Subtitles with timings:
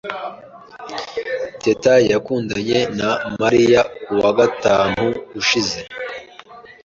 [1.61, 3.09] Teta yakundanye na
[3.39, 5.05] Mariya kuwa gatanu
[5.39, 5.79] ushize.